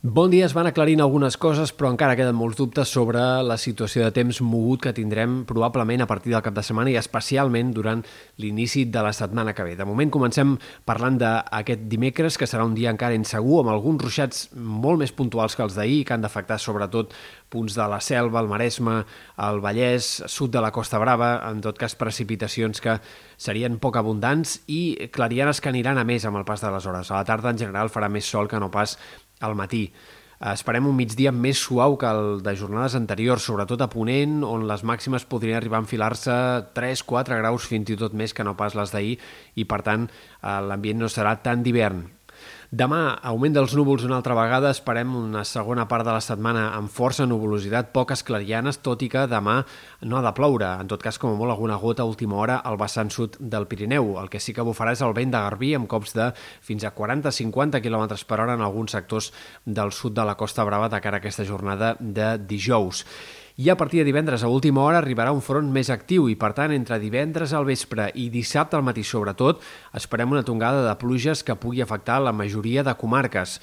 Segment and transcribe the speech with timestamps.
[0.00, 4.04] Bon dia, es van aclarint algunes coses, però encara queden molts dubtes sobre la situació
[4.04, 8.04] de temps mogut que tindrem probablement a partir del cap de setmana i especialment durant
[8.38, 9.74] l'inici de la setmana que ve.
[9.74, 10.54] De moment comencem
[10.86, 15.58] parlant d'aquest dimecres, que serà un dia encara insegur, amb alguns ruixats molt més puntuals
[15.58, 17.10] que els d'ahir, que han d'afectar sobretot
[17.50, 19.00] punts de la Selva, el Maresme,
[19.50, 23.00] el Vallès, sud de la Costa Brava, en tot cas precipitacions que
[23.34, 27.10] serien poc abundants i clarianes que aniran a més amb el pas de les hores.
[27.10, 28.94] A la tarda en general farà més sol que no pas
[29.40, 29.88] al matí.
[30.38, 34.84] Esperem un migdia més suau que el de jornades anteriors, sobretot a Ponent, on les
[34.86, 36.36] màximes podrien arribar a enfilar-se
[36.76, 39.16] 3-4 graus fins i tot més que no pas les d'ahir
[39.58, 42.06] i, per tant, eh, l'ambient no serà tan d'hivern.
[42.68, 46.92] Demà, augment dels núvols una altra vegada, esperem una segona part de la setmana amb
[46.92, 49.54] força nuvolositat, poques clarianes, tot i que demà
[50.04, 50.68] no ha de ploure.
[50.76, 53.64] En tot cas, com a molt, alguna gota a última hora al vessant sud del
[53.72, 54.18] Pirineu.
[54.20, 56.28] El que sí que bufarà és el vent de Garbí amb cops de
[56.60, 59.32] fins a 40-50 km per hora en alguns sectors
[59.64, 63.06] del sud de la Costa Brava de cara a aquesta jornada de dijous
[63.58, 66.52] i a partir de divendres a última hora arribarà un front més actiu i, per
[66.54, 69.64] tant, entre divendres al vespre i dissabte al matí sobretot,
[69.98, 73.56] esperem una tongada de pluges que pugui afectar la majoria de comarques.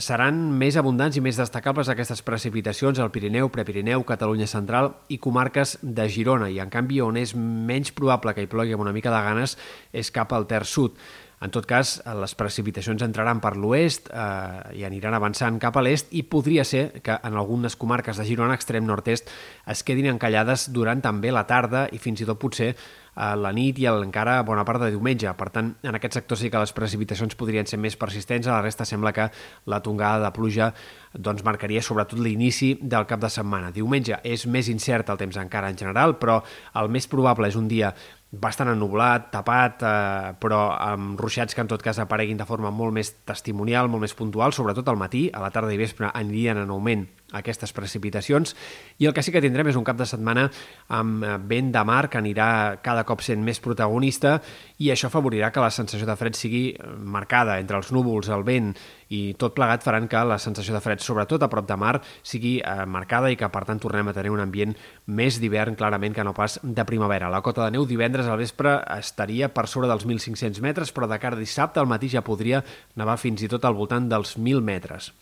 [0.00, 5.76] Seran més abundants i més destacables aquestes precipitacions al Pirineu, Prepirineu, Catalunya Central i comarques
[5.84, 9.12] de Girona, i en canvi on és menys probable que hi plogui amb una mica
[9.12, 9.58] de ganes
[9.92, 10.96] és cap al Ter Sud.
[11.44, 16.08] En tot cas, les precipitacions entraran per l'oest eh, i aniran avançant cap a l'est
[16.16, 19.28] i podria ser que en algunes comarques de Girona, extrem nord-est,
[19.68, 22.72] es quedin encallades durant també la tarda i fins i tot potser
[23.14, 25.30] a la nit i encara bona part de diumenge.
[25.38, 28.64] Per tant, en aquest sector sí que les precipitacions podrien ser més persistents, a la
[28.64, 29.28] resta sembla que
[29.70, 30.72] la tongada de pluja
[31.14, 33.70] doncs, marcaria sobretot l'inici del cap de setmana.
[33.74, 36.40] Diumenge és més incert el temps encara en general, però
[36.80, 37.94] el més probable és un dia
[38.34, 42.94] bastant ennublat, tapat, eh, però amb ruixats que en tot cas apareguin de forma molt
[42.96, 46.70] més testimonial, molt més puntual, sobretot al matí, a la tarda i vespre anirien en
[46.74, 48.54] augment aquestes precipitacions
[48.98, 50.48] i el que sí que tindrem és un cap de setmana
[50.94, 52.48] amb eh, vent de mar que anirà
[52.84, 54.38] cada cop sent més protagonista
[54.78, 58.46] i això afavorirà que la sensació de fred sigui eh, marcada entre els núvols, el
[58.46, 58.72] vent
[59.14, 61.94] i tot plegat faran que la sensació de fred, sobretot a prop de mar,
[62.26, 64.74] sigui eh, marcada i que per tant tornem a tenir un ambient
[65.06, 67.30] més d'hivern clarament que no pas de primavera.
[67.32, 71.20] La cota de neu divendres al vespre estaria per sobre dels 1.500 metres, però de
[71.22, 72.64] cara a dissabte al matí ja podria
[72.96, 75.12] nevar fins i tot al voltant dels 1.000 metres.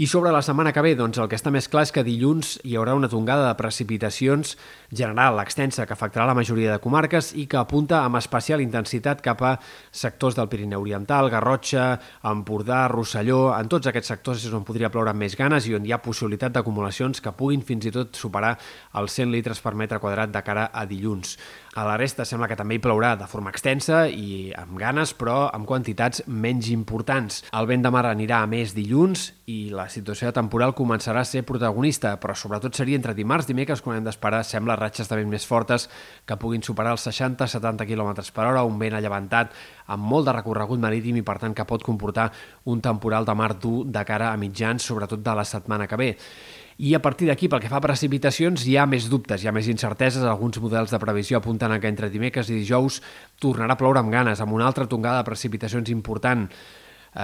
[0.00, 2.54] I sobre la setmana que ve, doncs el que està més clar és que dilluns
[2.64, 4.54] hi haurà una tongada de precipitacions
[4.88, 9.44] general, extensa, que afectarà la majoria de comarques i que apunta amb especial intensitat cap
[9.44, 9.50] a
[9.92, 11.90] sectors del Pirineu Oriental, Garrotxa,
[12.32, 13.50] Empordà, Rosselló...
[13.60, 16.00] En tots aquests sectors és on podria ploure amb més ganes i on hi ha
[16.00, 18.54] possibilitat d'acumulacions que puguin fins i tot superar
[18.96, 21.36] els 100 litres per metre quadrat de cara a dilluns.
[21.78, 25.44] A la resta sembla que també hi plourà de forma extensa i amb ganes, però
[25.54, 27.44] amb quantitats menys importants.
[27.54, 31.44] El vent de mar anirà a més dilluns i la situació temporal començarà a ser
[31.46, 35.30] protagonista, però sobretot seria entre dimarts i dimecres quan hem d'esperar, sembla, ratxes de vent
[35.30, 35.86] més fortes
[36.26, 39.54] que puguin superar els 60-70 km per hora, un vent allevantat
[39.94, 42.32] amb molt de recorregut marítim i, per tant, que pot comportar
[42.66, 46.16] un temporal de mar dur de cara a mitjans, sobretot de la setmana que ve
[46.80, 49.52] i a partir d'aquí, pel que fa a precipitacions, hi ha més dubtes, hi ha
[49.52, 53.02] més incerteses, alguns models de previsió apunten a que entre dimecres i dijous
[53.36, 56.46] tornarà a ploure amb ganes, amb una altra tongada de precipitacions important,
[57.14, 57.22] eh,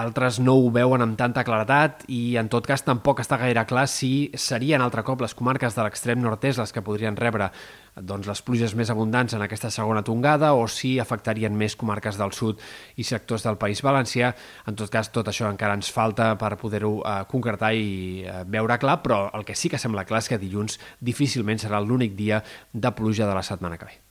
[0.00, 3.86] altres no ho veuen amb tanta claretat i en tot cas tampoc està gaire clar
[3.90, 7.50] si serien altre cop les comarques de l'extrem nord-est les que podrien rebre
[7.96, 12.34] doncs, les pluges més abundants en aquesta segona tongada o si afectarien més comarques del
[12.36, 12.60] sud
[12.96, 14.34] i sectors del País Valencià.
[14.68, 18.76] En tot cas, tot això encara ens falta per poder-ho eh, concretar i eh, veure
[18.82, 22.42] clar, però el que sí que sembla clar és que dilluns difícilment serà l'únic dia
[22.72, 24.05] de pluja de la setmana que ve.